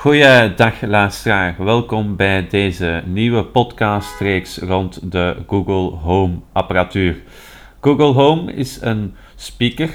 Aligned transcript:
Goeiedag 0.00 0.80
luisteraar, 0.80 1.54
welkom 1.58 2.16
bij 2.16 2.46
deze 2.48 3.02
nieuwe 3.06 3.44
podcastreeks 3.44 4.58
rond 4.58 5.12
de 5.12 5.36
Google 5.46 5.96
Home 5.96 6.34
apparatuur. 6.52 7.16
Google 7.80 8.12
Home 8.12 8.52
is 8.52 8.78
een 8.80 9.14
speaker, 9.34 9.88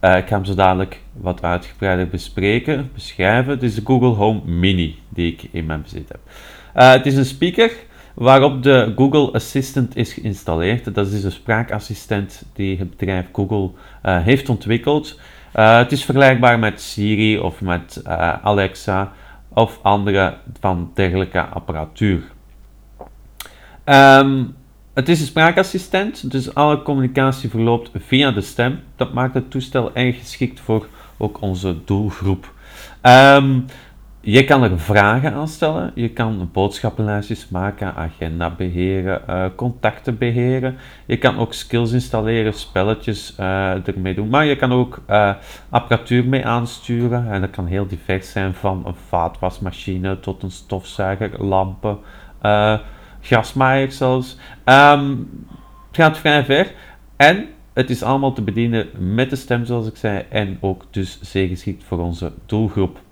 uh, 0.00 0.16
ik 0.16 0.28
ga 0.28 0.34
hem 0.34 0.44
zo 0.44 0.54
dadelijk 0.54 1.00
wat 1.12 1.42
uitgebreider 1.42 2.08
bespreken, 2.08 2.90
beschrijven. 2.94 3.52
Het 3.52 3.62
is 3.62 3.74
de 3.74 3.82
Google 3.84 4.08
Home 4.08 4.40
Mini 4.44 4.98
die 5.08 5.32
ik 5.32 5.48
in 5.52 5.66
mijn 5.66 5.82
bezit 5.82 6.08
heb. 6.08 6.20
Uh, 6.76 6.92
het 6.92 7.06
is 7.06 7.16
een 7.16 7.24
speaker 7.24 7.72
waarop 8.14 8.62
de 8.62 8.92
Google 8.96 9.32
Assistant 9.32 9.96
is 9.96 10.12
geïnstalleerd. 10.12 10.94
Dat 10.94 11.06
is 11.06 11.22
de 11.22 11.30
spraakassistent 11.30 12.42
die 12.52 12.78
het 12.78 12.90
bedrijf 12.90 13.26
Google 13.32 13.70
uh, 14.04 14.22
heeft 14.22 14.48
ontwikkeld. 14.48 15.20
het 15.52 15.92
is 15.92 16.04
vergelijkbaar 16.04 16.58
met 16.58 16.80
Siri 16.80 17.38
of 17.38 17.60
met 17.60 18.02
Alexa 18.42 19.12
of 19.48 19.78
andere 19.82 20.36
van 20.60 20.90
dergelijke 20.94 21.40
apparatuur. 21.40 22.22
Um, 23.84 24.56
het 24.94 25.08
is 25.08 25.20
een 25.20 25.26
spraakassistent, 25.26 26.30
dus 26.30 26.54
alle 26.54 26.82
communicatie 26.82 27.50
verloopt 27.50 27.90
via 27.94 28.30
de 28.30 28.40
stem. 28.40 28.80
Dat 28.96 29.12
maakt 29.12 29.34
het 29.34 29.50
toestel 29.50 29.94
erg 29.94 30.18
geschikt 30.18 30.60
voor 30.60 30.86
ook 31.16 31.40
onze 31.40 31.76
doelgroep. 31.84 32.52
Um, 33.02 33.64
je 34.30 34.44
kan 34.44 34.62
er 34.62 34.78
vragen 34.78 35.32
aan 35.32 35.48
stellen, 35.48 35.90
je 35.94 36.10
kan 36.10 36.48
boodschappenlijstjes 36.52 37.48
maken, 37.48 37.94
agenda 37.94 38.50
beheren, 38.50 39.22
uh, 39.30 39.44
contacten 39.56 40.18
beheren. 40.18 40.76
Je 41.06 41.18
kan 41.18 41.38
ook 41.38 41.52
skills 41.52 41.92
installeren, 41.92 42.52
spelletjes 42.52 43.36
uh, 43.40 43.88
ermee 43.88 44.14
doen. 44.14 44.28
Maar 44.28 44.44
je 44.44 44.56
kan 44.56 44.72
ook 44.72 45.02
uh, 45.10 45.34
apparatuur 45.68 46.24
mee 46.24 46.46
aansturen. 46.46 47.30
En 47.30 47.40
dat 47.40 47.50
kan 47.50 47.66
heel 47.66 47.86
divers 47.86 48.30
zijn, 48.30 48.54
van 48.54 48.82
een 48.86 48.94
vaatwasmachine 49.08 50.20
tot 50.20 50.42
een 50.42 50.50
stofzuiger, 50.50 51.44
lampen, 51.44 51.98
gasmaaier 53.20 53.92
zelfs. 53.92 54.36
Um, 54.64 55.30
het 55.86 55.96
gaat 55.96 56.18
vrij 56.18 56.44
ver. 56.44 56.72
En 57.16 57.46
het 57.72 57.90
is 57.90 58.02
allemaal 58.02 58.32
te 58.32 58.42
bedienen 58.42 58.86
met 59.14 59.30
de 59.30 59.36
stem, 59.36 59.64
zoals 59.64 59.86
ik 59.86 59.96
zei. 59.96 60.24
En 60.30 60.58
ook 60.60 60.84
dus 60.90 61.20
zeer 61.20 61.48
geschikt 61.48 61.84
voor 61.84 61.98
onze 61.98 62.32
doelgroep. 62.46 63.06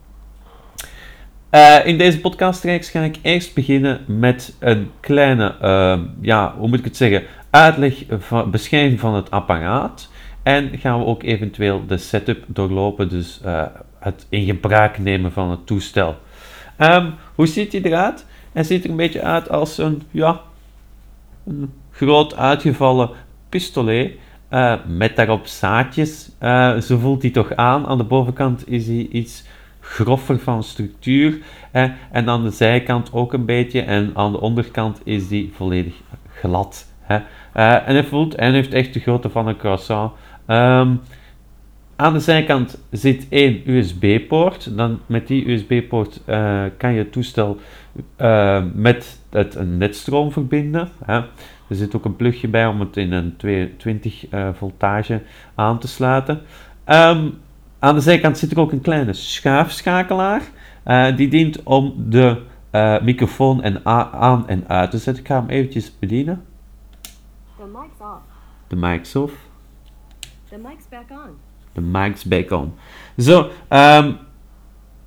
Uh, 1.57 1.87
in 1.87 1.99
deze 1.99 2.21
podcastreeks 2.21 2.91
ga 2.91 3.01
ik 3.01 3.17
eerst 3.23 3.55
beginnen 3.55 4.01
met 4.07 4.57
een 4.59 4.91
kleine, 5.01 5.55
uh, 5.63 5.99
ja, 6.21 6.55
hoe 6.59 6.69
moet 6.69 6.79
ik 6.79 6.85
het 6.85 6.97
zeggen, 6.97 7.23
uitleg, 7.51 8.05
van, 8.09 8.51
beschrijving 8.51 9.01
van 9.01 9.15
het 9.15 9.31
apparaat. 9.31 10.11
En 10.43 10.79
gaan 10.79 10.99
we 10.99 11.05
ook 11.05 11.23
eventueel 11.23 11.87
de 11.87 11.97
setup 11.99 12.45
doorlopen, 12.47 13.09
dus 13.09 13.41
uh, 13.45 13.63
het 13.99 14.27
in 14.29 14.45
gebruik 14.45 14.99
nemen 14.99 15.33
van 15.33 15.51
het 15.51 15.67
toestel. 15.67 16.17
Um, 16.79 17.15
hoe 17.35 17.47
ziet 17.47 17.73
hij 17.73 17.83
eruit? 17.83 18.27
Hij 18.53 18.65
ziet 18.65 18.85
er 18.85 18.91
een 18.91 18.97
beetje 18.97 19.23
uit 19.23 19.51
als 19.51 19.79
een, 19.79 20.03
ja, 20.11 20.41
een 21.47 21.73
groot 21.91 22.37
uitgevallen 22.37 23.11
pistolet. 23.49 24.13
met 24.87 25.17
daarop 25.17 25.47
zaadjes. 25.47 26.31
zo 26.81 26.99
voelt 26.99 27.23
hij 27.23 27.31
toch 27.31 27.55
aan. 27.55 27.87
Aan 27.87 27.99
de 27.99 28.05
bovenkant 28.05 28.69
is 28.69 28.87
hij 28.87 29.09
iets 29.11 29.45
groffer 29.87 30.39
van 30.39 30.63
structuur. 30.63 31.39
Hè, 31.71 31.89
en 32.11 32.29
aan 32.29 32.43
de 32.43 32.51
zijkant 32.51 33.13
ook 33.13 33.33
een 33.33 33.45
beetje. 33.45 33.83
En 33.83 34.11
aan 34.15 34.33
de 34.33 34.41
onderkant 34.41 35.01
is 35.05 35.29
die 35.29 35.51
volledig 35.55 35.95
glad. 36.33 36.87
Hè. 37.01 37.17
Uh, 37.17 37.89
en 37.89 37.95
hij 37.95 38.05
voelt 38.05 38.35
en 38.35 38.53
heeft 38.53 38.73
echt 38.73 38.95
de 38.95 39.01
grootte 39.01 39.31
van 39.31 39.47
een 39.47 39.57
croissant. 39.57 40.13
Um, 40.47 41.01
aan 41.97 42.13
de 42.13 42.21
zijkant 42.21 42.79
zit 42.91 43.27
één 43.29 43.63
USB-poort. 43.65 44.77
Dan 44.77 45.01
met 45.07 45.27
die 45.27 45.51
USB-poort 45.51 46.21
uh, 46.27 46.63
kan 46.77 46.93
je 46.93 46.99
het 46.99 47.13
toestel 47.13 47.57
uh, 48.21 48.65
met 48.75 49.21
het 49.31 49.59
netstroom 49.65 50.33
verbinden. 50.33 50.89
Hè. 51.05 51.17
Er 51.69 51.77
zit 51.77 51.97
ook 51.97 52.05
een 52.05 52.17
plugje 52.17 52.49
bij 52.49 52.67
om 52.67 52.81
het 52.81 52.97
in 52.97 53.13
een 53.13 53.37
220 53.37 54.25
voltage 54.53 55.21
aan 55.55 55.79
te 55.79 55.89
sluiten. 55.89 56.41
Um, 56.87 57.39
aan 57.87 57.95
de 57.95 58.01
zijkant 58.01 58.39
zit 58.39 58.51
er 58.51 58.61
ook 58.61 58.73
een 58.73 58.81
kleine 58.81 59.13
schuifschakelaar. 59.13 60.43
Uh, 60.87 61.17
die 61.17 61.29
dient 61.29 61.63
om 61.63 61.95
de 61.97 62.43
uh, 62.73 63.01
microfoon 63.01 63.63
en 63.63 63.85
aan 63.85 64.49
en 64.49 64.65
uit 64.69 64.91
te 64.91 64.99
zetten. 64.99 65.23
Ik 65.23 65.29
ga 65.29 65.41
hem 65.41 65.49
eventjes 65.49 65.99
bedienen. 65.99 66.45
The 67.57 67.65
mic's 67.73 68.01
off. 68.01 68.21
De 68.67 68.77
mic's 68.77 69.15
off. 69.15 69.33
The 70.49 70.57
mic's 70.57 70.89
back 70.91 71.11
on. 71.11 71.31
De 71.73 71.81
mic's 71.81 72.25
back 72.25 72.51
on. 72.51 72.75
Zo, 73.19 73.51
um, 73.69 74.19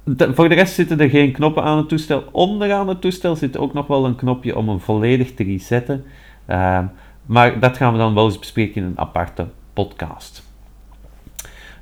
de, 0.03 0.33
voor 0.33 0.49
de 0.49 0.55
rest 0.55 0.73
zitten 0.73 0.99
er 0.99 1.09
geen 1.09 1.31
knoppen 1.31 1.63
aan 1.63 1.77
het 1.77 1.89
toestel. 1.89 2.23
Onderaan 2.31 2.87
het 2.87 3.01
toestel 3.01 3.35
zit 3.35 3.57
ook 3.57 3.73
nog 3.73 3.87
wel 3.87 4.05
een 4.05 4.15
knopje 4.15 4.55
om 4.55 4.69
hem 4.69 4.79
volledig 4.79 5.33
te 5.33 5.43
resetten. 5.43 6.05
Um, 6.47 6.91
maar 7.25 7.59
dat 7.59 7.77
gaan 7.77 7.91
we 7.91 7.97
dan 7.97 8.13
wel 8.13 8.25
eens 8.25 8.39
bespreken 8.39 8.81
in 8.81 8.87
een 8.87 8.99
aparte 8.99 9.47
podcast. 9.73 10.48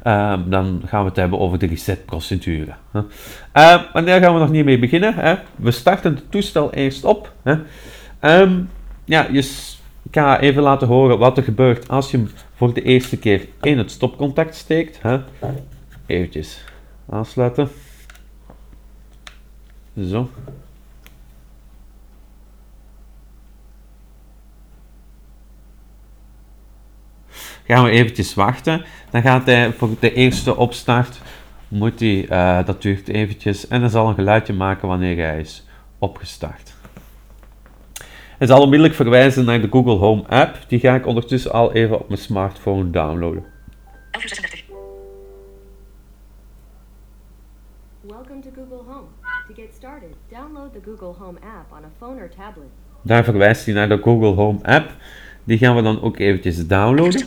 Uh, 0.04 0.40
dan 0.46 0.82
gaan 0.86 1.02
we 1.02 1.08
het 1.08 1.18
hebben 1.18 1.40
over 1.40 1.60
de 1.60 1.66
resetprocedure. 1.66 2.74
Uh, 2.94 3.04
maar 3.54 4.06
daar 4.06 4.22
gaan 4.22 4.34
we 4.34 4.40
nog 4.40 4.52
niet 4.52 4.66
mee 4.66 4.80
beginnen. 4.80 5.14
Hè. 5.14 5.36
We 5.56 5.72
starten 5.72 6.16
het 6.16 6.32
toestel 6.32 6.74
eerst 6.74 7.04
op. 7.04 7.34
Hè. 7.44 7.56
Um, 8.42 8.70
ja, 9.06 9.28
ik 9.28 10.12
ga 10.12 10.40
even 10.40 10.64
laten 10.64 10.88
horen 10.88 11.18
wat 11.18 11.38
er 11.38 11.44
gebeurt 11.44 11.88
als 11.88 12.12
je 12.12 12.18
hem 12.18 12.30
voor 12.54 12.74
de 12.74 12.82
eerste 12.82 13.18
keer 13.18 13.48
in 13.62 13.78
het 13.78 13.92
stopcontact 13.92 14.56
steekt. 14.56 15.02
Hè. 15.02 15.20
Eventjes 16.06 16.64
aansluiten. 17.10 17.70
Zo. 20.00 20.30
Gaan 27.68 27.84
we 27.84 27.90
eventjes 27.90 28.34
wachten. 28.34 28.86
Dan 29.10 29.22
gaat 29.22 29.46
hij 29.46 29.72
voor 29.72 29.90
de 30.00 30.14
eerste 30.14 30.56
opstart, 30.56 31.22
moet 31.68 32.00
hij, 32.00 32.30
uh, 32.30 32.66
dat 32.66 32.82
duurt 32.82 33.08
eventjes, 33.08 33.68
en 33.68 33.82
hij 33.82 33.90
zal 33.90 34.08
een 34.08 34.16
geluidje 34.16 34.54
maken 34.54 34.88
wanneer 34.88 35.26
hij 35.26 35.40
is 35.40 35.66
opgestart. 36.00 36.76
Hij 38.38 38.48
zal 38.48 38.62
onmiddellijk 38.62 38.96
verwijzen 38.96 39.46
naar 39.46 39.62
de 39.62 39.68
Google 39.72 39.96
Home 39.96 40.24
app. 40.28 40.58
Die 40.68 40.80
ga 40.80 40.96
ik 40.96 41.06
ondertussen 41.06 41.52
al 41.52 41.74
even 41.74 42.00
op 42.00 42.08
mijn 42.08 42.22
smartphone 42.22 42.90
downloaden. 42.90 43.46
11 44.12 44.24
Welcome 48.02 48.42
to 48.42 48.50
Google 48.56 48.94
Home. 48.94 49.08
To 49.48 49.54
get 49.54 49.74
started, 49.76 50.10
download 50.30 50.74
the 50.74 50.80
Google 50.86 51.26
Home 51.26 51.38
app 51.40 51.72
on 51.72 51.84
a 51.84 51.92
phone 51.98 52.22
or 52.22 52.30
tablet. 52.30 52.68
Daar 53.02 53.24
verwijst 53.24 53.66
hij 53.66 53.74
naar 53.74 53.90
de 53.90 53.98
Google 54.02 54.34
Home 54.34 54.60
app. 54.64 54.92
Die 55.44 55.58
gaan 55.58 55.76
we 55.76 55.82
dan 55.82 56.02
ook 56.02 56.18
eventjes 56.18 56.68
downloaden. 56.68 57.24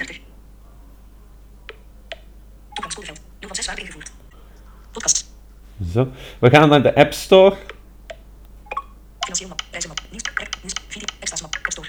Zo. 5.93 6.09
We 6.39 6.51
gaan 6.51 6.69
naar 6.69 6.83
de 6.83 6.95
App 6.95 7.12
Store. 7.12 7.56
Financieel 9.21 9.49
map, 9.49 9.62
prijzen 9.71 9.89
map, 9.89 10.01
nieuws, 10.11 10.23
nieuws, 10.62 10.73
video, 10.89 11.06
extra's 11.21 11.41
map, 11.41 11.55
App 11.55 11.73
Store. 11.73 11.89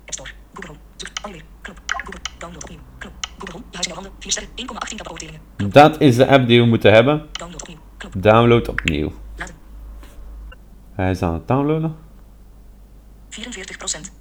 App 0.00 0.12
Store, 0.12 0.30
Google 0.54 0.68
Home, 0.68 0.78
zoek, 0.96 1.10
alweer, 1.22 1.42
knop, 1.60 1.78
Google, 1.86 2.20
download 2.38 2.62
opnieuw, 2.62 2.78
knop, 2.98 3.12
Google 3.38 3.52
Home, 3.52 3.64
je 3.70 3.76
huis 3.76 3.86
in 3.86 3.94
handen, 3.94 4.12
4 4.18 4.30
sterren, 4.30 4.50
1,18 4.50 4.96
tabbeoordelingen. 4.96 5.40
Dat 5.56 6.00
is 6.00 6.16
de 6.16 6.26
app 6.26 6.46
die 6.46 6.60
we 6.60 6.66
moeten 6.66 6.92
hebben. 6.92 7.28
Download 7.32 7.60
opnieuw, 7.60 7.78
knop. 7.96 8.12
Download 8.22 8.68
opnieuw. 8.68 9.12
Laden. 9.36 9.54
Hij 10.92 11.10
is 11.10 11.22
aan 11.22 11.34
het 11.34 11.48
downloaden. 11.48 11.96
44 13.28 13.76
procent. 13.76 14.12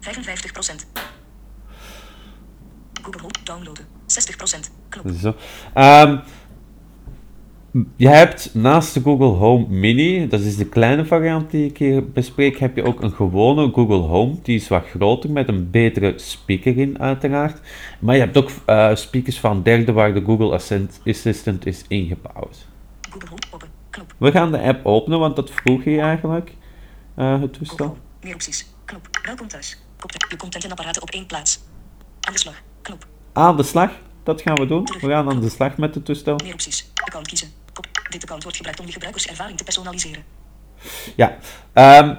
55 0.00 0.52
procent. 0.52 0.86
Google 3.10 3.20
Home, 3.20 3.44
downloaden. 3.44 3.86
60%. 4.06 4.70
Knop. 4.88 5.14
Zo. 5.20 5.34
Um, 5.74 6.22
je 7.96 8.08
hebt 8.08 8.54
naast 8.54 8.94
de 8.94 9.00
Google 9.00 9.26
Home 9.26 9.66
Mini, 9.68 10.28
dat 10.28 10.40
is 10.40 10.56
de 10.56 10.68
kleine 10.68 11.04
variant 11.04 11.50
die 11.50 11.66
ik 11.66 11.78
hier 11.78 12.10
bespreek, 12.10 12.58
heb 12.58 12.76
je 12.76 12.84
ook 12.84 13.02
een 13.02 13.12
gewone 13.12 13.72
Google 13.72 13.96
Home. 13.96 14.36
Die 14.42 14.56
is 14.56 14.68
wat 14.68 14.84
groter, 14.86 15.30
met 15.30 15.48
een 15.48 15.70
betere 15.70 16.12
speaker 16.16 16.78
in 16.78 17.00
uiteraard. 17.00 17.60
Maar 17.98 18.14
je 18.14 18.20
hebt 18.20 18.36
ook 18.36 18.50
uh, 18.66 18.94
speakers 18.94 19.40
van 19.40 19.62
derde 19.62 19.92
waar 19.92 20.14
de 20.14 20.24
Google 20.24 20.52
Assistant 21.04 21.66
is 21.66 21.84
ingebouwd. 21.88 22.66
Google 23.10 23.28
Home, 23.28 23.42
open. 23.50 23.68
Knop. 23.90 24.14
We 24.18 24.30
gaan 24.30 24.52
de 24.52 24.60
app 24.60 24.86
openen, 24.86 25.18
want 25.18 25.36
dat 25.36 25.50
vroeg 25.50 25.84
je 25.84 26.00
eigenlijk, 26.00 26.54
uh, 27.16 27.40
het 27.40 27.52
toestel. 27.52 27.98
Meer 28.22 28.34
opties. 28.34 28.66
Knop. 28.84 29.08
Welkom 29.22 29.48
thuis. 29.48 29.82
Je 30.28 30.36
content 30.36 30.64
en 30.64 30.70
apparaten 30.70 31.02
op 31.02 31.10
één 31.10 31.26
plaats. 31.26 31.60
Aan 32.20 32.32
de 32.32 32.38
slag. 32.38 32.62
Knop. 32.82 33.06
Aan 33.32 33.56
de 33.56 33.62
slag. 33.62 33.90
Dat 34.22 34.42
gaan 34.42 34.54
we 34.54 34.66
doen. 34.66 34.84
We 35.00 35.08
gaan 35.08 35.30
aan 35.30 35.40
de 35.40 35.48
slag 35.48 35.76
met 35.76 35.94
het 35.94 36.04
toestel. 36.04 36.36
Meer 36.42 36.52
opties. 36.52 36.90
Account 36.94 37.26
kiezen. 37.26 37.48
Dit 38.10 38.22
account 38.22 38.42
wordt 38.42 38.56
gebruikt 38.56 38.80
om 38.80 38.86
je 38.86 38.92
gebruikerservaring 38.92 39.58
te 39.58 39.64
personaliseren. 39.64 40.22
Ja. 41.16 41.36
Um, 42.02 42.18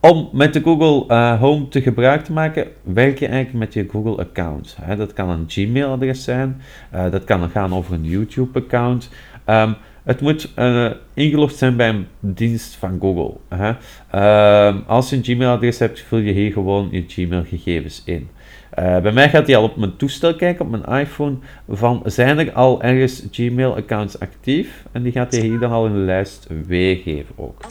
Om 0.00 0.28
met 0.32 0.52
de 0.52 0.62
Google 0.62 1.14
eh, 1.14 1.40
Home 1.40 1.68
te 1.68 1.82
gebruik 1.82 2.24
te 2.24 2.32
maken, 2.32 2.66
werk 2.82 3.18
je 3.18 3.26
eigenlijk 3.26 3.58
met 3.64 3.74
je 3.74 3.90
Google 3.90 4.16
account. 4.16 4.76
Dat 4.96 5.12
kan 5.12 5.30
een 5.30 5.44
Gmail-adres 5.48 6.24
zijn, 6.24 6.62
uh, 6.94 7.10
dat 7.10 7.24
kan 7.24 7.50
gaan 7.50 7.74
over 7.74 7.94
een 7.94 8.04
YouTube-account. 8.04 9.08
Um, 9.46 9.76
het 10.02 10.20
moet 10.20 10.52
uh, 10.56 10.90
ingelogd 11.14 11.56
zijn 11.56 11.76
bij 11.76 11.88
een 11.88 12.06
dienst 12.20 12.74
van 12.74 12.98
Google. 13.00 13.36
Hè. 13.48 13.72
Uh, 14.14 14.88
als 14.88 15.10
je 15.10 15.16
een 15.16 15.24
Gmail-adres 15.24 15.78
hebt, 15.78 16.00
vul 16.00 16.18
je 16.18 16.32
hier 16.32 16.52
gewoon 16.52 16.88
je 16.90 17.04
Gmail-gegevens 17.06 18.02
in. 18.04 18.30
Uh, 18.78 18.98
bij 18.98 19.12
mij 19.12 19.30
gaat 19.30 19.46
hij 19.46 19.56
al 19.56 19.62
op 19.62 19.76
mijn 19.76 19.96
toestel 19.96 20.36
kijken, 20.36 20.64
op 20.64 20.70
mijn 20.70 21.00
iPhone, 21.00 21.36
van 21.68 22.02
zijn 22.04 22.38
er 22.38 22.52
al 22.52 22.82
ergens 22.82 23.22
Gmail-accounts 23.30 24.18
actief? 24.18 24.84
En 24.92 25.02
die 25.02 25.12
gaat 25.12 25.32
hij 25.32 25.40
hier 25.40 25.58
dan 25.58 25.70
al 25.70 25.86
in 25.86 25.92
de 25.92 25.98
lijst 25.98 26.46
weergeven 26.66 27.34
ook. 27.38 27.62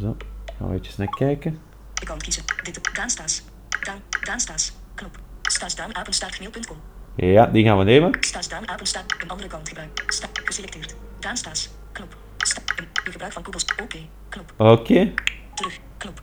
Zo, 0.00 0.16
gaan 0.58 0.68
we 0.68 0.74
even 0.74 0.94
naar 0.96 1.16
kijken. 1.16 1.58
Ik 2.00 2.06
kan 2.06 2.18
kiezen. 2.18 2.42
Dit 2.62 2.94
Daan 2.94 3.10
Staes. 3.10 3.42
Daan, 3.80 3.98
Daan 4.24 4.40
Staes. 4.40 4.72
Knop. 4.94 5.18
Staes 5.42 5.74
Daan, 5.74 5.96
apenstaartgmail.com. 5.96 6.76
Ja, 7.16 7.46
die 7.46 7.64
gaan 7.64 7.78
we 7.78 7.84
nemen. 7.84 8.16
Staes 8.20 8.48
Daan, 8.48 8.68
apenstaart, 8.68 9.14
een 9.22 9.28
andere 9.28 9.48
kant 9.48 9.68
gebruik. 9.68 10.02
Sta, 10.06 10.28
geselecteerd. 10.44 10.96
Daan 11.20 11.36
Staes. 11.36 11.70
Knop. 11.92 12.16
Sta, 12.36 12.60
een, 12.76 13.12
gebruik 13.12 13.32
van 13.32 13.44
Google's. 13.44 13.64
Oké. 13.64 13.82
Okay. 13.82 14.08
Knop. 14.28 14.52
Oké. 14.56 14.70
Okay. 14.70 15.14
Terug. 15.54 15.78
Knop. 15.96 16.22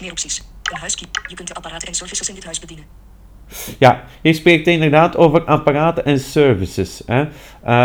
Meer 0.00 0.10
opties. 0.10 0.42
Een 0.62 0.78
huiskey. 0.78 1.08
Je 1.26 1.34
kunt 1.34 1.48
de 1.48 1.54
apparaten 1.54 1.88
en 1.88 1.94
services 1.94 2.28
in 2.28 2.34
dit 2.34 2.44
huis 2.44 2.60
bedienen. 2.60 3.01
Ja, 3.78 4.04
je 4.22 4.32
spreekt 4.32 4.66
inderdaad 4.66 5.16
over 5.16 5.44
apparaten 5.44 6.04
en 6.04 6.20
services. 6.20 7.02
Hè. 7.06 7.24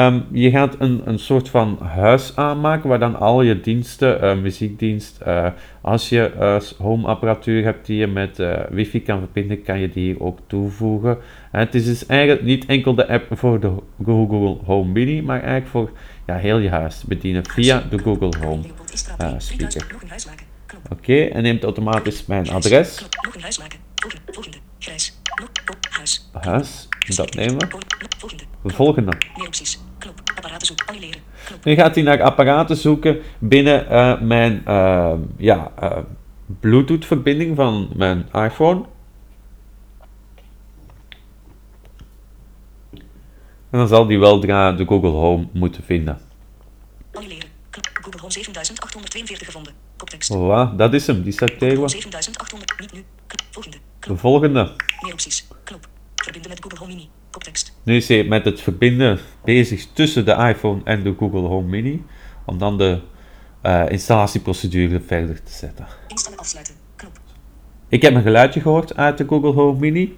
Um, 0.07 0.25
je 0.31 0.50
gaat 0.50 0.75
een, 0.80 1.01
een 1.06 1.19
soort 1.19 1.50
van 1.50 1.80
huis 1.81 2.36
aanmaken 2.36 2.89
waar 2.89 3.00
dan 3.00 3.19
al 3.19 3.42
je 3.42 3.62
diensten, 3.62 4.24
uh, 4.24 4.42
muziekdienst, 4.42 5.19
uh, 5.27 5.48
als 5.81 6.09
je 6.09 6.31
uh, 6.39 6.59
home 6.77 7.07
apparatuur 7.07 7.63
hebt 7.63 7.86
die 7.86 7.98
je 7.98 8.07
met 8.07 8.42
wifi 8.69 9.01
kan 9.01 9.19
verbinden, 9.19 9.63
kan 9.63 9.80
je 9.80 9.89
die 9.89 10.04
hier 10.04 10.21
ook 10.21 10.39
toevoegen. 10.48 11.18
het 11.51 11.75
is 11.75 11.86
dus 11.86 12.06
eigenlijk 12.06 12.44
niet 12.44 12.65
enkel 12.65 12.95
de 12.95 13.07
app 13.07 13.38
voor 13.38 13.59
de 13.59 13.71
Google 14.04 14.57
Home 14.65 14.92
Mini, 14.92 15.21
maar 15.21 15.39
eigenlijk 15.39 15.68
voor 15.68 15.92
ja, 16.25 16.36
heel 16.36 16.57
je 16.57 16.69
huis 16.69 17.00
te 17.00 17.07
bedienen 17.07 17.45
via 17.45 17.83
de 17.89 17.98
Google 17.98 18.33
Home 18.45 18.62
speaker. 19.38 19.86
Oké, 20.92 21.01
okay, 21.12 21.30
en 21.30 21.44
neemt 21.44 21.63
automatisch 21.63 22.25
mijn 22.25 22.50
adres. 22.50 23.06
Een 24.88 25.74
huis. 25.89 26.30
Huis. 26.31 26.88
Dat 27.16 27.34
nemen 27.34 27.57
we. 27.57 27.78
Volgende. 28.66 29.12
Meer 29.38 29.45
opties. 29.48 29.80
Knop. 29.98 30.22
Apparaten 30.36 30.68
zoeken. 30.68 30.88
Annuleren. 30.88 31.22
Nu 31.63 31.75
gaat 31.75 31.95
hij 31.95 32.04
naar 32.04 32.22
apparaten 32.22 32.78
zoeken 32.78 33.22
binnen 33.39 33.86
uh, 33.92 34.22
mijn 34.22 34.63
uh, 34.68 35.13
ja, 35.38 35.72
uh, 35.84 35.98
Bluetooth 36.60 37.06
verbinding 37.06 37.56
van 37.56 37.89
mijn 37.95 38.28
iPhone. 38.34 38.86
En 43.69 43.80
dan 43.80 43.88
zal 43.88 44.07
die 44.07 44.19
weldra 44.19 44.72
de 44.72 44.86
Google 44.86 45.10
Home 45.10 45.48
moeten 45.51 45.83
vinden. 45.83 46.19
Annuleren. 47.12 47.50
Google 47.94 48.19
Home 48.19 48.31
7842 48.31 49.48
gevonden. 49.48 49.74
Koptekst. 49.98 50.33
Voilà, 50.36 50.75
dat 50.75 50.94
is 50.94 51.07
hem. 51.07 51.24
Die 51.24 51.33
staat 51.33 51.60
tegen. 51.60 51.90
7800. 51.90 52.80
Niet 52.80 52.94
nu. 52.94 53.04
Volgende. 53.51 53.78
De 54.07 54.18
volgende. 54.18 54.75
Meer 55.01 55.13
opties. 55.13 55.48
Knop. 55.63 55.88
Verbinden 56.15 56.50
met 56.50 56.59
Google 56.62 56.80
Home 56.80 56.94
Mini. 56.94 57.09
Koptekst. 57.30 57.74
Nu 57.83 57.95
is 57.95 58.07
hij 58.07 58.24
met 58.24 58.45
het 58.45 58.62
verbinden 58.62 59.19
bezig 59.44 59.88
tussen 59.94 60.25
de 60.25 60.31
iPhone 60.31 60.81
en 60.83 61.04
de 61.04 61.15
Google 61.18 61.39
Home 61.39 61.68
Mini. 61.68 62.06
Om 62.45 62.57
dan 62.57 62.77
de 62.77 63.01
uh, 63.63 63.89
installatieprocedure 63.89 65.00
verder 65.00 65.44
te 65.44 65.51
zetten. 65.51 65.88
Instellen 66.07 66.39
afsluiten. 66.39 66.75
Knop. 66.95 67.19
Ik 67.88 68.01
heb 68.01 68.13
een 68.13 68.21
geluidje 68.21 68.62
gehoord 68.62 68.95
uit 68.95 69.18
de 69.18 69.25
Google 69.27 69.51
Home 69.51 69.80
Mini. 69.80 70.18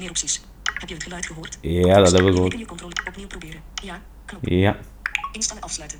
Meer 0.00 0.08
opties. 0.08 0.42
Heb 0.74 0.88
je 0.88 0.94
het 0.94 1.04
geluid 1.04 1.26
gehoord? 1.26 1.58
Ja, 1.60 1.94
dat 1.94 2.12
hebben 2.12 2.30
we 2.30 2.34
gehoord. 2.34 2.58
Je 2.58 2.66
controle 2.66 2.92
opnieuw 3.08 3.26
proberen. 3.26 3.60
Ja. 3.82 4.02
Knop. 4.24 4.48
Ja. 4.48 4.76
Instellen 5.32 5.62
afsluiten. 5.62 5.98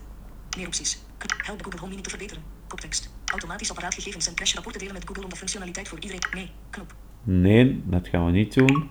Meer 0.57 0.67
opties. 0.67 1.03
Help 1.37 1.63
Google 1.63 1.79
Home 1.81 1.91
Mini 1.91 2.03
te 2.03 2.11
verbeteren. 2.11 2.43
Koptekst. 2.69 3.11
Automatisch 3.25 3.71
apparaatgegevens 3.71 4.29
en 4.29 4.35
crashrapporten 4.35 4.81
delen 4.81 4.95
met 4.95 5.05
Google 5.07 5.23
om 5.23 5.31
de 5.31 5.37
functionaliteit 5.37 5.89
voor 5.89 5.99
iedereen. 5.99 6.23
Nee. 6.35 6.51
Knop. 6.71 6.95
Nee, 7.23 7.83
dat 7.85 8.09
gaan 8.09 8.25
we 8.25 8.31
niet 8.31 8.55
doen. 8.55 8.91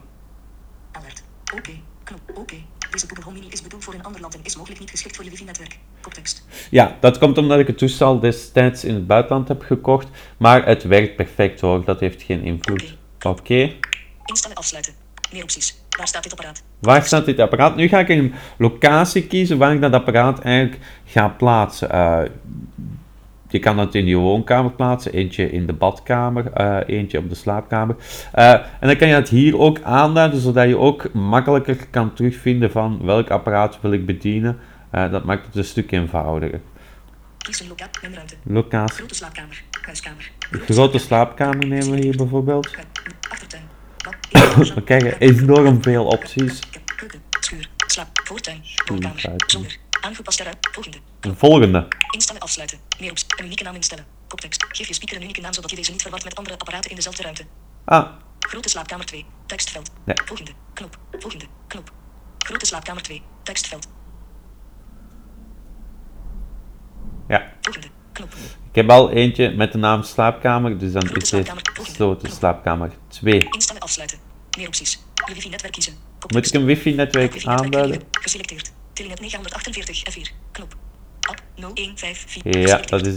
Alert. 0.91 1.23
Oké. 1.43 1.57
Okay. 1.57 1.81
Oké. 2.29 2.39
Okay. 2.39 2.65
Deze 2.91 3.07
Google 3.07 3.23
Home 3.23 3.37
Mini 3.39 3.51
is 3.51 3.61
bedoeld 3.61 3.83
voor 3.83 3.93
een 3.93 4.03
ander 4.03 4.21
land 4.21 4.35
en 4.35 4.39
is 4.43 4.55
mogelijk 4.55 4.79
niet 4.79 4.89
geschikt 4.89 5.15
voor 5.15 5.25
je 5.25 5.31
wifi-netwerk. 5.31 5.77
Koptekst. 6.01 6.45
Ja, 6.69 6.97
dat 6.99 7.17
komt 7.17 7.37
omdat 7.37 7.59
ik 7.59 7.67
het 7.67 7.77
toestel 7.77 8.19
destijds 8.19 8.83
in 8.83 8.93
het 8.93 9.07
buitenland 9.07 9.47
heb 9.47 9.61
gekocht, 9.61 10.07
maar 10.37 10.65
het 10.65 10.83
werkt 10.83 11.15
perfect 11.15 11.61
hoor, 11.61 11.85
dat 11.85 11.99
heeft 11.99 12.21
geen 12.21 12.43
invloed. 12.43 12.97
Oké. 13.17 13.27
Okay. 13.27 13.63
Okay. 13.63 13.79
Instellen 14.25 14.57
afsluiten. 14.57 14.93
Meer 15.31 15.43
opties. 15.43 15.79
Waar 15.97 16.07
staat 16.07 16.23
dit 16.23 16.31
apparaat? 16.31 16.63
Waar 16.79 17.05
staat 17.05 17.25
dit 17.25 17.39
apparaat? 17.39 17.75
Nu 17.75 17.87
ga 17.87 17.99
ik 17.99 18.09
een 18.09 18.33
locatie 18.57 19.27
kiezen 19.27 19.57
waar 19.57 19.73
ik 19.73 19.81
dat 19.81 19.93
apparaat 19.93 20.39
eigenlijk 20.39 20.83
ga 21.05 21.27
plaatsen. 21.27 21.95
Uh, 21.95 22.21
je 23.49 23.59
kan 23.59 23.77
het 23.77 23.95
in 23.95 24.05
je 24.05 24.15
woonkamer 24.15 24.71
plaatsen, 24.71 25.13
eentje 25.13 25.51
in 25.51 25.65
de 25.65 25.73
badkamer, 25.73 26.51
uh, 26.57 26.77
eentje 26.85 27.17
op 27.17 27.29
de 27.29 27.35
slaapkamer. 27.35 27.95
Uh, 28.35 28.53
en 28.53 28.87
dan 28.87 28.95
kan 28.95 29.07
je 29.07 29.13
het 29.13 29.29
hier 29.29 29.59
ook 29.59 29.81
aanduiden, 29.81 30.39
zodat 30.39 30.67
je 30.67 30.77
ook 30.77 31.13
makkelijker 31.13 31.87
kan 31.89 32.13
terugvinden 32.13 32.71
van 32.71 32.99
welk 33.03 33.29
apparaat 33.29 33.81
wil 33.81 33.91
ik 33.91 34.05
bedienen. 34.05 34.59
Uh, 34.95 35.11
dat 35.11 35.23
maakt 35.23 35.45
het 35.45 35.55
een 35.55 35.63
stuk 35.63 35.91
eenvoudiger. 35.91 36.59
Kies 37.37 37.59
een 37.59 37.67
loca 37.67 37.87
ruimte. 38.01 38.35
Locatie. 38.43 38.95
Grote 38.95 39.15
slaapkamer. 39.15 39.63
Huiskamer. 39.81 40.31
Grote, 40.39 40.73
grote 40.73 40.97
slaapkamer 40.97 41.67
nemen 41.67 41.91
we 41.91 42.01
hier 42.01 42.15
bijvoorbeeld. 42.15 42.75
Achtertuin. 43.29 43.63
we 44.75 44.83
krijgen 44.83 45.19
enorm 45.19 45.83
veel 45.83 46.05
opties. 46.05 46.59
Keuken. 46.95 47.21
Schuur. 47.39 47.69
Slaap. 47.87 48.07
Voortuin. 48.23 48.61
Woonkamer. 48.85 49.33
Zonder. 49.45 49.88
Aangepaste 50.01 50.43
ruimte. 50.43 50.69
Volgende. 50.71 50.97
De 51.19 51.35
volgende. 51.35 51.87
Instellen 52.11 52.41
afsluiten. 52.41 52.79
Meer 52.99 53.11
op 53.11 53.17
een 53.37 53.45
unieke 53.45 53.63
naam 53.63 53.75
instellen. 53.75 54.05
Koptekst. 54.27 54.65
Geef 54.67 54.87
je 54.87 54.93
speaker 54.93 55.15
een 55.15 55.23
unieke 55.23 55.41
naam 55.41 55.53
zodat 55.53 55.69
je 55.69 55.75
deze 55.75 55.91
niet 55.91 56.01
verward 56.01 56.23
met 56.23 56.35
andere 56.35 56.57
apparaten 56.57 56.89
in 56.89 56.95
dezelfde 56.95 57.23
ruimte. 57.23 57.45
Ah. 57.85 58.07
Grote 58.39 58.69
slaapkamer 58.69 59.05
2. 59.05 59.25
Tekstveld. 59.45 59.91
Nee. 60.03 60.15
Volgende. 60.25 60.51
Knop. 60.73 60.97
Volgende. 61.11 61.45
Knop. 61.67 61.91
Grote 62.37 62.65
slaapkamer 62.65 63.01
2. 63.01 63.21
Tekstveld. 63.43 63.87
Ja. 67.27 67.53
Volgende. 67.61 67.87
Knop. 68.11 68.33
Ik 68.69 68.75
heb 68.75 68.89
al 68.89 69.11
eentje 69.11 69.49
met 69.49 69.71
de 69.71 69.77
naam 69.77 70.03
slaapkamer, 70.03 70.77
dus 70.77 70.91
dan 70.91 71.15
is 71.15 71.29
dit 71.29 71.51
grote 71.73 72.29
slaapkamer 72.29 72.91
2. 73.07 73.47
Instellen 73.51 73.81
afsluiten. 73.81 74.19
Meer 74.57 74.67
opties. 74.67 74.99
Je 75.27 75.33
wifi-netwerk 75.33 75.73
kiezen. 75.73 75.93
Moet 76.27 76.47
ik 76.47 76.53
een 76.53 76.65
wifi-netwerk 76.65 77.45
aanduiden? 77.45 78.01
Geselecteerd. 78.11 78.71
Telenet 78.99 79.19
948 79.19 80.03
F4. 80.13 80.31
Knop. 80.51 80.75
App 81.19 81.43
0154. 81.55 82.67
Ja, 82.67 82.77
dat 82.77 83.05
is 83.05 83.13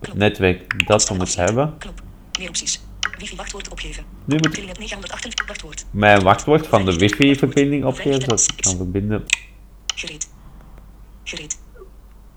het 0.00 0.14
netwerk 0.14 0.86
dat 0.86 1.08
we 1.08 1.14
moeten 1.14 1.44
hebben. 1.44 1.78
Knop. 1.78 2.02
Meer 2.38 2.48
opties. 2.48 2.80
Wifi 3.18 3.36
wachtwoord 3.36 3.68
opgeven. 3.68 4.04
Nu 4.24 4.36
moet 4.36 4.54
Telenet 4.54 4.78
948 4.78 5.46
wachtwoord. 5.46 5.84
Mijn 5.90 6.22
wachtwoord 6.22 6.66
van 6.66 6.84
de 6.84 6.96
wifi-verbinding 6.96 7.84
opgeven, 7.84 8.20
zodat 8.20 8.48
ik 8.56 8.62
kan 8.62 8.76
verbinden. 8.76 9.24
Gereed. 9.94 10.28
Gereed. 11.24 11.58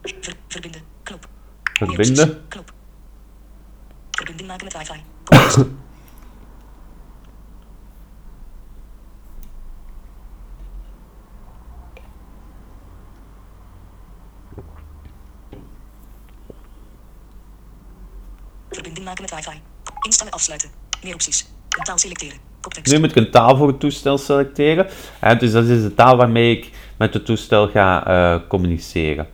Ver, 0.01 0.33
verbinden. 0.47 0.81
Knop. 1.03 1.27
Verbinden. 1.63 2.43
Knop. 2.47 2.73
Verbinding 4.11 4.49
maken 4.49 4.65
met 4.65 4.77
wifi. 4.77 5.73
Verbinding 18.75 19.05
maken 19.05 19.21
met 19.21 19.35
wifi. 19.35 19.61
Instellen 20.01 20.33
afsluiten. 20.33 20.69
Meer 21.03 21.13
opties. 21.13 21.47
Een 21.69 21.83
taal 21.83 21.97
selecteren. 21.97 22.37
Koptekst. 22.61 22.93
Nu 22.93 22.99
moet 22.99 23.09
ik 23.09 23.15
een 23.15 23.31
taal 23.31 23.57
voor 23.57 23.67
het 23.67 23.79
toestel 23.79 24.17
selecteren. 24.17 24.87
Uh, 25.23 25.39
dus 25.39 25.51
dat 25.51 25.65
is 25.65 25.81
de 25.81 25.93
taal 25.93 26.17
waarmee 26.17 26.57
ik 26.57 26.71
met 26.97 27.13
het 27.13 27.25
toestel 27.25 27.67
ga 27.69 28.07
uh, 28.07 28.47
communiceren. 28.47 29.27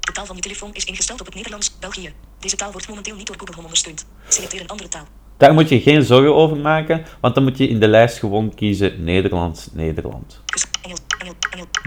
De 0.00 0.12
taal 0.12 0.26
van 0.26 0.36
je 0.36 0.42
telefoon 0.42 0.70
is 0.72 0.84
ingesteld 0.84 1.20
op 1.20 1.26
het 1.26 1.34
Nederlands, 1.34 1.78
België. 1.78 2.12
Deze 2.38 2.56
taal 2.56 2.72
wordt 2.72 2.88
momenteel 2.88 3.16
niet 3.16 3.26
door 3.26 3.36
Google 3.38 3.54
Home 3.54 3.66
ondersteund. 3.66 4.06
Selecteer 4.28 4.60
een 4.60 4.68
andere 4.68 4.88
taal. 4.88 5.06
Daar 5.36 5.54
moet 5.54 5.68
je 5.68 5.80
geen 5.80 6.02
zorgen 6.02 6.34
over 6.34 6.56
maken, 6.56 7.04
want 7.20 7.34
dan 7.34 7.44
moet 7.44 7.58
je 7.58 7.68
in 7.68 7.80
de 7.80 7.88
lijst 7.88 8.18
gewoon 8.18 8.54
kiezen 8.54 9.04
Nederlands, 9.04 9.68
Nederland. 9.72 10.42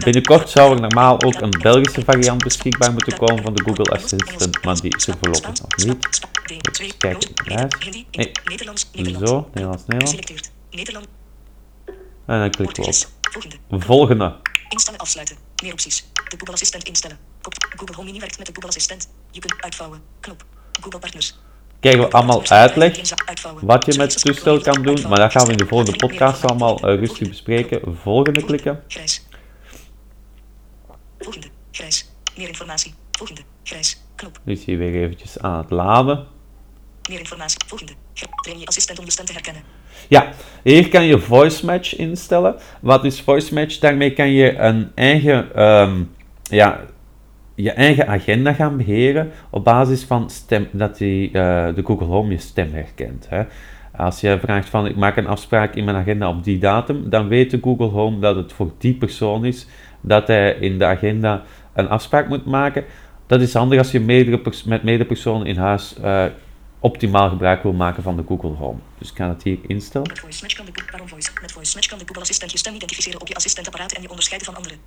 Binnenkort 0.04 0.50
zou 0.50 0.74
er 0.74 0.80
normaal 0.80 1.22
ook 1.22 1.40
een 1.40 1.54
Belgische 1.62 2.02
variant 2.04 2.42
beschikbaar 2.44 2.92
moeten 2.92 3.18
komen 3.18 3.42
van 3.42 3.54
de 3.54 3.62
Google 3.62 3.94
Assistant, 3.96 4.64
maar 4.64 4.80
die 4.80 4.96
is 4.96 5.06
er 5.06 5.14
voorlopig 5.20 5.60
nog 5.60 5.86
niet. 5.86 6.20
Even 6.80 6.96
kijken, 6.96 7.30
Nee. 8.12 8.32
Zo, 9.26 9.50
Nederlands, 9.52 9.84
Nederlands. 10.70 11.06
En 12.26 12.38
dan 12.40 12.50
klikken 12.50 12.82
we 12.82 12.88
op. 13.70 13.82
Volgende. 13.82 14.36
Instellen 14.68 15.00
afsluiten. 15.00 15.36
Meer 15.62 15.72
opties. 15.72 16.04
De 16.14 16.36
Google 16.38 16.52
Assistant 16.54 16.84
instellen. 16.84 17.18
Google 17.76 17.94
Home 17.94 18.06
Mini 18.06 18.18
werkt 18.20 18.38
met 18.38 18.46
de 18.46 18.52
Google 18.52 18.68
Assistant. 18.68 19.08
Je 19.30 19.40
kunt 19.40 19.62
uitvouwen. 19.62 20.00
Knop. 20.20 20.44
Google 20.80 20.98
Partners. 20.98 21.38
krijgen 21.80 22.02
we 22.02 22.10
allemaal 22.10 22.48
uitleg 22.48 23.00
wat 23.60 23.84
je 23.86 23.94
met 23.98 24.14
het 24.14 24.22
toestel 24.24 24.60
kan 24.60 24.82
doen, 24.82 25.08
maar 25.08 25.18
dat 25.18 25.32
gaan 25.32 25.44
we 25.46 25.50
in 25.50 25.56
de 25.56 25.66
volgende 25.66 25.96
podcast 25.96 26.44
allemaal 26.44 26.76
eh, 26.80 26.98
rustig 26.98 27.28
bespreken. 27.28 27.96
Volgende 28.02 28.44
klikken. 28.44 28.82
Volgende. 31.20 31.46
Grijs. 31.70 32.10
Meer 32.36 32.48
informatie. 32.48 32.94
Volgende. 33.10 33.40
Grijs. 33.62 34.02
Knop. 34.14 34.40
Nu 34.42 34.52
is 34.52 34.64
hij 34.64 34.76
weer 34.76 35.02
eventjes 35.02 35.38
aan 35.38 35.58
het 35.58 35.70
laden. 35.70 36.26
Meer 37.08 37.18
informatie. 37.18 37.58
Volgende. 37.66 37.92
Train 38.42 38.58
je 38.58 38.66
assistent 38.66 38.98
om 38.98 39.04
de 39.04 39.10
stem 39.10 39.24
te 39.24 39.32
herkennen. 39.32 39.62
Ja, 40.08 40.32
hier 40.62 40.88
kan 40.88 41.04
je 41.04 41.18
voice 41.18 41.64
match 41.64 41.96
instellen. 41.96 42.56
Wat 42.80 43.04
is 43.04 43.20
voice 43.20 43.54
match? 43.54 43.78
Daarmee 43.78 44.12
kan 44.12 44.30
je 44.30 44.56
een 44.56 44.92
eigen, 44.94 45.54
ehm, 45.54 46.02
ja, 46.42 46.80
je 47.54 47.70
eigen 47.70 48.06
agenda 48.06 48.52
gaan 48.52 48.76
beheren 48.76 49.32
op 49.50 49.64
basis 49.64 50.02
van 50.02 50.30
stem, 50.30 50.68
dat 50.72 50.98
die, 50.98 51.26
eh, 51.26 51.74
de 51.74 51.82
Google 51.84 52.06
Home 52.06 52.30
je 52.30 52.38
stem 52.38 52.72
herkent. 52.72 53.26
Hè. 53.28 53.42
Als 53.96 54.20
je 54.20 54.38
vraagt 54.40 54.68
van 54.68 54.86
ik 54.86 54.96
maak 54.96 55.16
een 55.16 55.26
afspraak 55.26 55.74
in 55.74 55.84
mijn 55.84 55.96
agenda 55.96 56.28
op 56.28 56.44
die 56.44 56.58
datum, 56.58 57.10
dan 57.10 57.28
weet 57.28 57.50
de 57.50 57.58
Google 57.62 57.86
Home 57.86 58.18
dat 58.18 58.36
het 58.36 58.52
voor 58.52 58.72
die 58.78 58.94
persoon 58.94 59.44
is 59.44 59.66
dat 60.00 60.26
hij 60.26 60.52
in 60.52 60.78
de 60.78 60.84
agenda 60.84 61.42
een 61.74 61.88
afspraak 61.88 62.28
moet 62.28 62.44
maken. 62.44 62.84
Dat 63.26 63.40
is 63.40 63.54
handig 63.54 63.78
als 63.78 63.90
je 63.90 64.00
meerdere 64.00 64.40
met 64.64 64.82
meerdere 64.82 65.08
personen 65.08 65.46
in 65.46 65.56
huis 65.56 65.94
eh, 66.02 66.24
optimaal 66.80 67.28
gebruik 67.28 67.62
wil 67.62 67.72
maken 67.72 68.02
van 68.02 68.16
de 68.16 68.24
Google 68.26 68.50
Home. 68.50 68.78
Dus 68.98 69.10
ik 69.10 69.16
ga 69.16 69.28
het 69.28 69.42
hier 69.42 69.58
instellen. 69.66 70.08
Met 70.08 70.18
voice 70.18 70.42
match 70.42 70.56
kan 70.56 70.64
de 70.64 70.72
Google, 70.74 70.90
waarom 70.90 71.08
voice? 71.08 71.30
Met 71.40 71.52
voice 71.52 71.88
kan 71.88 71.98
de 71.98 72.04
Google 72.06 72.22
Assistent 72.22 72.52
je 72.52 72.58
stem 72.58 72.74
identificeren 72.74 73.20
op 73.20 73.28
je 73.28 73.34
assistentapparaat 73.34 73.92
en 73.92 74.02
je 74.02 74.08
onderscheiden 74.08 74.52
van 74.52 74.56
anderen. 74.56 74.78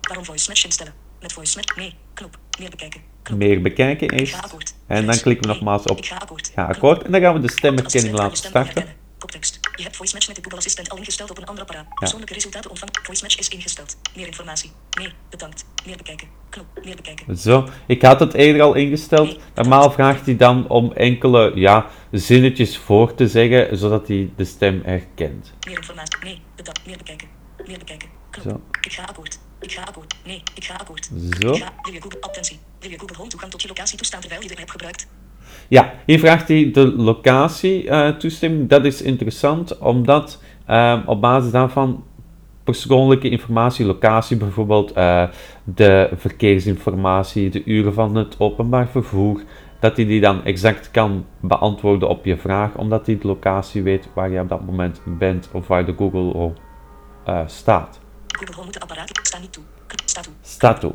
Waarom 0.00 0.24
voice 0.24 0.48
match 0.48 0.64
instellen? 0.64 0.92
Met 1.20 1.32
voice 1.32 1.56
match 1.56 1.76
nee. 1.76 1.94
Knop. 2.14 2.38
Meer 2.58 2.70
bekijken. 2.70 3.00
Knop. 3.22 3.38
Meer 3.38 3.62
bekijken 3.62 4.28
akkoord. 4.42 4.74
En 4.86 5.06
dan 5.06 5.20
klikken 5.20 5.46
we 5.46 5.52
nogmaals 5.54 5.84
op 5.84 5.98
Ik 5.98 6.06
ga 6.06 6.16
akkoord. 6.64 7.02
En 7.02 7.12
dan 7.12 7.20
gaan 7.20 7.34
we 7.34 7.40
de 7.40 7.50
stemherkenning 7.50 8.16
laten 8.16 8.36
starten. 8.36 8.84
Koptekst. 9.18 9.58
Je 9.76 9.82
hebt 9.82 9.96
voice 9.96 10.14
match 10.14 10.26
met 10.26 10.36
de 10.36 10.42
Google 10.42 10.58
Assistent 10.58 10.90
al 10.90 10.96
ingesteld 10.96 11.30
op 11.30 11.38
een 11.38 11.44
ander 11.44 11.62
apparaat. 11.62 11.86
Persoonlijke 11.94 12.34
resultaten 12.34 12.70
ontvangen. 12.70 12.94
Voice 13.02 13.22
match 13.22 13.38
is 13.38 13.48
ingesteld. 13.48 13.96
Meer 14.16 14.26
informatie. 14.26 14.70
Nee. 14.98 15.12
Bedankt. 15.30 15.64
Meer 15.86 15.96
bekijken. 15.96 16.28
Knop. 16.48 16.66
Meer 16.84 16.96
bekijken. 16.96 17.36
Zo, 17.36 17.68
ik 17.86 18.02
had 18.02 18.20
het 18.20 18.34
eerder 18.34 18.62
al 18.62 18.74
ingesteld. 18.74 19.38
Normaal 19.54 19.90
vraagt 19.90 20.26
hij 20.26 20.36
dan 20.36 20.68
om 20.68 20.92
enkele 20.92 21.52
ja, 21.54 21.86
zinnetjes 22.10 22.78
voor 22.78 23.14
te 23.14 23.28
zeggen, 23.28 23.78
zodat 23.78 24.08
hij 24.08 24.30
de 24.36 24.44
stem 24.44 24.82
herkent. 24.84 25.52
Meer 25.66 25.76
informatie. 25.76 26.18
Nee. 26.24 26.40
Bedankt. 26.56 26.86
Meer 26.86 26.96
bekijken. 26.96 27.28
Meer 27.66 27.78
bekijken. 27.78 28.08
Knop. 28.30 28.44
Zo. 28.44 28.60
Ik 28.80 28.92
ga 28.92 29.02
akkoord. 29.02 29.38
Ik 29.60 29.72
ga 29.72 29.82
akkoord. 29.82 30.14
Nee. 30.24 30.42
Ik 30.54 30.64
ga 30.64 30.74
akkoord. 30.74 31.10
Zo. 31.40 31.52
Ik 31.52 31.62
ga. 31.62 31.72
Wil 31.82 31.92
je 31.92 32.00
Google 32.00 32.20
attentie? 32.20 32.58
Wil 32.80 32.90
je 32.90 32.98
Google 32.98 33.16
Home 33.16 33.28
toegang 33.28 33.50
tot 33.52 33.62
je 33.62 33.68
locatie 33.68 33.96
toestaan 33.96 34.20
terwijl 34.20 34.42
je 34.42 34.48
de 34.48 34.56
app 34.56 34.70
gebruikt? 34.70 35.06
Ja, 35.68 35.92
hier 36.06 36.18
vraagt 36.18 36.48
hij 36.48 36.70
de 36.72 36.92
locatie 36.96 37.88
eh, 37.88 38.08
toestemming. 38.08 38.68
Dat 38.68 38.84
is 38.84 39.02
interessant, 39.02 39.78
omdat 39.78 40.42
ehm, 40.66 41.02
op 41.06 41.20
basis 41.20 41.50
daarvan 41.50 42.04
persoonlijke 42.64 43.28
informatie, 43.28 43.86
locatie 43.86 44.36
bijvoorbeeld, 44.36 44.92
eh, 44.92 45.28
de 45.64 46.10
verkeersinformatie, 46.16 47.50
de 47.50 47.64
uren 47.64 47.94
van 47.94 48.14
het 48.14 48.36
openbaar 48.38 48.88
vervoer, 48.88 49.42
dat 49.80 49.96
hij 49.96 50.06
die 50.06 50.20
dan 50.20 50.44
exact 50.44 50.90
kan 50.90 51.26
beantwoorden 51.40 52.08
op 52.08 52.24
je 52.24 52.36
vraag, 52.36 52.74
omdat 52.74 53.06
hij 53.06 53.18
de 53.18 53.26
locatie 53.26 53.82
weet 53.82 54.08
waar 54.14 54.30
je 54.30 54.40
op 54.40 54.48
dat 54.48 54.64
moment 54.64 55.00
bent 55.04 55.48
of 55.52 55.66
waar 55.66 55.86
de 55.86 55.94
Google 55.96 56.32
Home 56.32 56.54
eh, 57.24 57.40
staat. 57.46 58.00
Google 58.26 58.54
Home 58.54 58.64
moet 58.64 58.74
de 58.74 58.80
apparaat. 58.80 59.10
Sta 59.22 59.38
niet 59.38 59.52
toe. 59.52 59.62
Knop. 59.86 60.00
Sta 60.04 60.20
toe. 60.20 60.32
Staat 60.42 60.80
toe. 60.80 60.94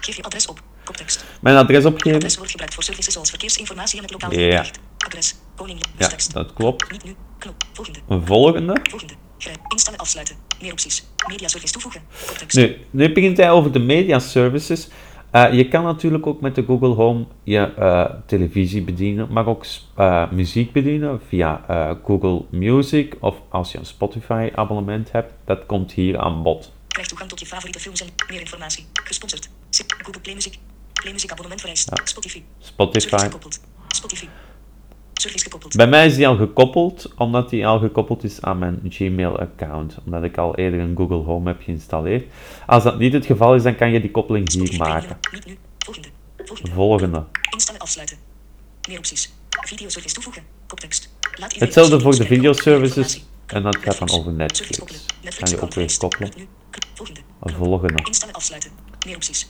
Geef 0.00 0.16
je 0.16 0.22
adres 0.22 0.46
op. 0.46 0.69
Koptekst. 0.90 1.24
Mijn 1.40 1.56
adres 1.56 1.84
opgeven. 1.84 2.16
Adres 2.16 2.36
wordt 2.36 2.50
gebruikt 2.50 2.74
voor 2.74 2.82
services 2.82 3.12
zoals 3.12 3.30
verkeersinformatie 3.30 3.96
en 3.96 4.02
het 4.02 4.12
lokaal 4.12 4.32
Ja. 4.32 4.64
Adres. 4.98 5.34
Koning. 5.56 5.80
Ja, 5.96 6.08
dat 6.32 6.52
klopt. 6.52 6.90
Niet 6.90 7.04
nu. 7.04 7.14
Knop. 7.38 7.54
Volgende. 7.72 7.98
Een 8.08 8.26
volgende. 8.26 8.80
Volgende. 8.90 9.14
Grijp. 9.38 9.58
Instellen 9.68 9.98
afsluiten. 9.98 10.36
Meer 10.60 10.70
opties. 10.70 11.04
Media 11.28 11.48
service 11.48 11.72
toevoegen. 11.72 12.02
Koptekst. 12.26 12.56
Nu, 12.56 12.76
nu 12.90 13.12
begint 13.12 13.36
hij 13.36 13.50
over 13.50 13.72
de 13.72 13.78
media 13.78 14.18
services. 14.18 14.88
Eh, 15.30 15.52
je 15.52 15.68
kan 15.68 15.84
natuurlijk 15.84 16.26
ook 16.26 16.40
met 16.40 16.54
de 16.54 16.64
Google 16.64 16.94
Home 16.94 17.26
je 17.42 17.74
eh, 17.74 18.04
televisie 18.26 18.82
bedienen, 18.82 19.32
maar 19.32 19.46
ook 19.46 19.64
eh, 19.96 20.30
muziek 20.30 20.72
bedienen 20.72 21.20
via 21.28 21.64
Google 22.04 22.44
Music 22.50 23.16
of 23.20 23.36
als 23.48 23.72
je 23.72 23.78
een 23.78 23.86
Spotify 23.86 24.50
abonnement 24.54 25.12
hebt. 25.12 25.32
Dat 25.44 25.66
komt 25.66 25.92
hier 25.92 26.18
aan 26.18 26.42
bod. 26.42 26.72
Krijg 26.88 27.06
toegang 27.06 27.30
tot 27.30 27.40
je 27.40 27.46
favoriete 27.46 27.80
films 27.80 28.00
en 28.00 28.08
meer 28.28 28.40
informatie. 28.40 28.86
Gesponsord. 29.04 29.50
Google 30.02 30.20
Play 30.20 30.34
Music. 30.34 30.58
Spotify. 32.04 32.42
Spotify. 32.58 33.28
Spotify. 33.88 34.26
Bij 35.76 35.88
mij 35.88 36.06
is 36.06 36.14
die 36.14 36.28
al 36.28 36.36
gekoppeld, 36.36 37.12
omdat 37.16 37.50
die 37.50 37.66
al 37.66 37.78
gekoppeld 37.78 38.24
is 38.24 38.42
aan 38.42 38.58
mijn 38.58 38.80
Gmail-account. 38.88 39.96
Omdat 40.04 40.24
ik 40.24 40.38
al 40.38 40.56
eerder 40.56 40.80
een 40.80 40.96
Google 40.96 41.16
Home 41.16 41.48
heb 41.48 41.62
geïnstalleerd. 41.62 42.32
Als 42.66 42.82
dat 42.82 42.98
niet 42.98 43.12
het 43.12 43.26
geval 43.26 43.54
is, 43.54 43.62
dan 43.62 43.76
kan 43.76 43.90
je 43.90 44.00
die 44.00 44.10
koppeling 44.10 44.52
hier 44.52 44.76
maken. 44.78 45.18
Volgende. 45.78 46.08
Volgende. 46.36 46.72
Volgende. 46.72 47.24
Instellen 47.50 47.80
afsluiten. 47.80 48.16
Meer 48.88 48.98
opties. 48.98 49.32
Videoservice 49.50 50.14
toevoegen. 50.14 50.42
Koptekst. 50.66 51.10
Laat 51.38 51.54
Hetzelfde 51.54 52.00
voor 52.00 52.16
de 52.16 52.24
videoservices. 52.24 53.24
En 53.46 53.62
dat 53.62 53.76
gaat 53.76 53.98
dan 53.98 54.10
over 54.10 54.32
Netflix. 54.32 54.78
Kan 55.38 55.50
je 55.50 55.60
ook 55.60 55.74
weer 55.74 55.98
koppelen. 55.98 56.32
Volgende. 56.94 57.20
Volgende. 57.40 58.02
Instellen 58.04 58.34
afsluiten. 58.34 58.70
Meer 59.06 59.14
opties. 59.14 59.48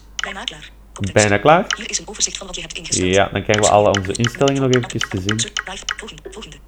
Bijna 1.13 1.37
klaar? 1.37 1.65
Hier 1.77 1.89
is 1.89 1.99
een 1.99 2.07
overzicht 2.07 2.37
van 2.37 2.47
wat 2.47 2.55
je 2.55 2.61
hebt 2.61 2.73
ingesteld. 2.73 3.13
Ja, 3.13 3.29
dan 3.29 3.43
krijgen 3.43 3.63
we 3.63 3.69
alle 3.69 3.87
onze 3.87 4.13
instellingen 4.13 4.61
nog 4.61 4.71
eventjes 4.71 5.09
te 5.09 5.21
zien. 5.21 5.51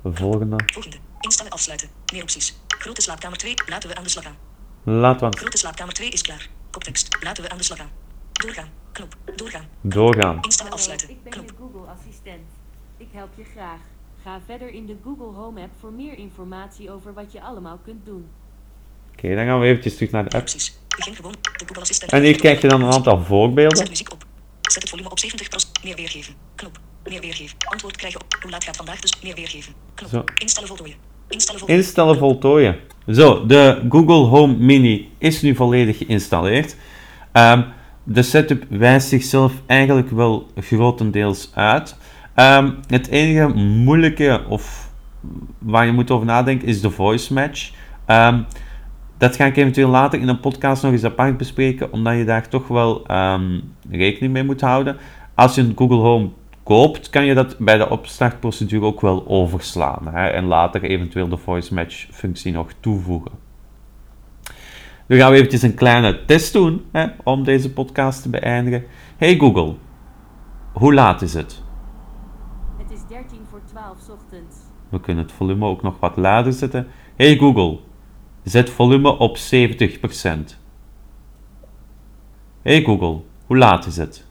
Volgende. 0.04 0.56
Volgende. 0.74 0.98
Instellen 1.20 1.52
afsluiten. 1.52 1.90
Meer 2.13 2.22
opties. 2.22 2.58
Grote 2.68 3.02
slaapkamer 3.02 3.38
2. 3.38 3.54
Laten 3.70 3.90
we 3.90 3.96
aan 3.96 4.04
de 4.04 4.10
slag 4.10 4.24
gaan. 4.24 4.38
Laten 4.84 5.20
we 5.20 5.25
aan 5.25 5.38
Grote 5.38 5.58
slaapkamer 5.58 5.94
2 5.94 6.10
is 6.10 6.22
klaar. 6.22 6.48
Koptekst. 6.72 7.18
Laten 7.24 7.44
we 7.44 7.50
aan 7.50 7.58
de 7.58 7.63
slag 7.63 7.78
gaan. 7.78 7.90
Doorgaan. 8.32 8.70
Knop. 8.92 9.16
Doorgaan. 9.36 9.68
doorgaan. 9.82 10.38
Instellen 10.42 10.72
afsluiten. 10.72 11.10
ik 11.10 11.24
ben 11.24 11.32
Knop. 11.32 11.50
je 11.50 11.56
Google 11.58 11.92
assistent. 11.92 12.50
Ik 12.98 13.08
help 13.12 13.30
je 13.36 13.44
graag. 13.44 13.80
Ga 14.24 14.42
verder 14.46 14.70
in 14.70 14.86
de 14.86 14.96
Google 15.04 15.40
Home 15.42 15.62
app 15.62 15.72
voor 15.80 15.92
meer 15.92 16.18
informatie 16.18 16.92
over 16.92 17.13
wat 17.13 17.32
je 17.32 17.42
allemaal 17.42 17.80
kunt 17.84 18.06
doen. 18.06 18.25
Oké, 19.12 19.36
dan 19.36 19.46
gaan 19.46 19.60
we 19.60 19.66
eventjes 19.66 19.94
terug 19.94 20.12
naar 20.12 20.24
de 20.24 20.30
app. 20.30 20.42
Opties. 20.42 20.78
Begin 20.96 21.16
gewoon. 21.16 21.36
De 21.42 21.66
Google 21.66 21.82
Assistent. 21.82 22.12
En 22.12 22.22
hier 22.22 22.36
krijg 22.36 22.62
je 22.62 22.68
dan 22.68 22.82
een 22.82 22.94
aantal 22.94 23.24
voorbeelden. 23.24 23.78
Zet 23.78 23.90
muziek 23.90 24.12
op. 24.12 24.26
Zet 24.62 24.82
het 24.82 24.90
volume 24.90 25.10
op 25.10 25.20
70%. 25.20 25.84
Meer 25.84 25.96
weergeven. 25.96 26.34
Knop. 26.56 26.80
Meer 27.04 27.22
weergeven. 27.22 27.58
Antwoord 27.60 27.98
krijgen 27.98 28.22
op. 28.22 28.38
Hoe 28.42 28.52
laat 28.52 28.64
gaat 28.64 28.76
vandaag 28.76 29.00
dus? 29.00 29.14
Meer 29.24 29.36
weergeven. 29.36 29.74
Knop. 29.96 30.10
Zo. 30.10 30.24
Instellen 30.36 30.68
voltooien. 30.68 30.96
Instellen 31.28 31.60
voltooien. 31.60 31.84
Instellen 31.84 32.18
voltooien. 32.18 32.76
Zo, 33.08 33.46
de 33.46 33.86
Google 33.90 34.26
Home 34.26 34.54
Mini 34.54 35.12
is 35.18 35.42
nu 35.42 35.56
volledig 35.56 35.98
geïnstalleerd. 35.98 36.76
Ehm, 37.32 37.62
de 38.04 38.24
setup 38.24 38.66
wijst 38.70 39.08
zichzelf 39.08 39.54
eigenlijk 39.66 40.10
wel 40.10 40.52
grotendeels 40.56 41.52
uit. 41.54 41.96
Ehm, 42.36 42.72
het 42.88 43.08
enige 43.08 43.48
moeilijke 43.58 44.46
of 44.50 44.90
waar 45.60 45.86
je 45.86 45.92
moet 45.92 46.12
over 46.12 46.26
nadenken 46.26 46.68
is 46.68 46.82
de 46.82 46.90
voice 46.90 47.34
match. 47.34 47.72
Ehm, 48.06 48.42
dat 49.24 49.36
ga 49.36 49.46
ik 49.46 49.56
eventueel 49.56 49.89
later 49.89 50.20
in 50.20 50.27
een 50.27 50.39
podcast 50.39 50.84
nog 50.84 50.92
eens 50.92 51.03
apart 51.03 51.38
bespreken, 51.38 51.92
omdat 51.92 52.18
je 52.18 52.25
daar 52.25 52.50
toch 52.50 52.68
wel 52.68 53.06
ehm, 53.06 53.60
rekening 53.89 54.34
mee 54.34 54.44
moet 54.44 54.62
houden. 54.62 54.98
Als 55.36 55.56
je 55.56 55.62
een 55.62 55.74
Google 55.75 55.98
Home 55.98 56.30
koopt, 56.63 57.10
kan 57.10 57.25
je 57.25 57.34
dat 57.34 57.58
bij 57.58 57.77
de 57.77 57.89
opstartprocedure 57.89 58.86
ook 58.86 59.01
wel 59.01 59.27
overslaan. 59.27 60.08
Hè, 60.08 60.27
en 60.27 60.46
later 60.46 60.84
eventueel 60.84 61.27
de 61.27 61.38
voice 61.38 61.74
match 61.74 62.08
functie 62.12 62.51
nog 62.51 62.72
toevoegen. 62.80 63.32
Nu 65.06 65.18
gaan 65.18 65.32
we 65.32 65.38
eventjes 65.38 65.62
een 65.62 65.75
kleine 65.75 66.25
test 66.25 66.53
doen 66.53 66.86
hè, 66.92 67.08
om 67.24 67.44
deze 67.44 67.74
podcast 67.74 68.22
te 68.22 68.30
beëindigen. 68.30 68.84
Hey 69.18 69.38
Google, 69.38 69.75
hoe 70.74 70.94
laat 70.94 71.22
is 71.22 71.34
het? 71.34 71.62
Het 72.77 72.92
is 72.92 73.06
13 73.08 73.39
voor 73.50 73.62
12 73.65 73.98
's 74.00 74.10
ochtends. 74.10 74.56
We 74.89 75.00
kunnen 75.00 75.24
het 75.24 75.34
volume 75.34 75.65
ook 75.65 75.82
nog 75.82 76.00
wat 76.00 76.18
lager 76.18 76.53
zetten. 76.53 76.88
Hey 77.15 77.38
Google, 77.38 77.80
zet 78.44 78.70
volume 78.70 79.18
op 79.18 79.38
70%. 79.38 79.42
Hey 82.62 82.84
Google, 82.84 83.20
hoe 83.46 83.58
laat 83.58 83.86
is 83.86 83.98
het? 83.98 84.26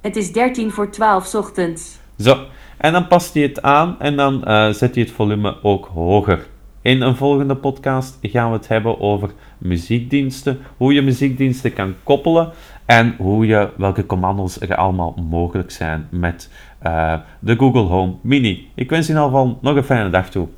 Het 0.00 0.16
is 0.16 0.32
13 0.32 0.70
voor 0.70 0.90
12 0.90 1.26
's 1.26 1.34
ochtends. 1.34 1.98
Zo, 2.18 2.36
en 2.76 2.92
dan 2.92 3.06
past 3.06 3.34
hij 3.34 3.42
het 3.42 3.62
aan 3.62 4.00
en 4.00 4.16
dan 4.16 4.44
eh, 4.44 4.70
zet 4.70 4.94
hij 4.94 5.04
het 5.04 5.12
volume 5.12 5.62
ook 5.62 5.86
hoger. 5.86 6.46
In 6.82 7.00
een 7.00 7.16
volgende 7.16 7.56
podcast 7.56 8.18
gaan 8.22 8.50
we 8.50 8.56
het 8.56 8.68
hebben 8.68 9.00
over 9.00 9.30
muziekdiensten, 9.58 10.58
hoe 10.76 10.92
je 10.92 11.02
muziekdiensten 11.02 11.72
kan 11.72 11.94
koppelen 12.02 12.52
en 12.84 13.14
hoe 13.18 13.46
je, 13.46 13.70
welke 13.76 14.06
commando's 14.06 14.60
er 14.60 14.76
allemaal 14.76 15.14
mogelijk 15.28 15.70
zijn 15.70 16.08
met 16.10 16.50
eh, 16.78 17.14
de 17.38 17.56
Google 17.56 17.82
Home 17.82 18.14
Mini. 18.20 18.68
Ik 18.74 18.90
wens 18.90 19.06
je 19.06 19.12
in 19.12 19.18
ieder 19.18 19.38
geval 19.38 19.58
nog 19.62 19.76
een 19.76 19.84
fijne 19.84 20.10
dag 20.10 20.30
toe. 20.30 20.48